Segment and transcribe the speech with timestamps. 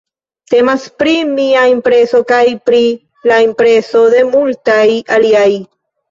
[0.51, 2.79] Temas pri mia impreso kaj pri
[3.31, 4.87] la impreso de multaj
[5.19, 5.51] aliaj.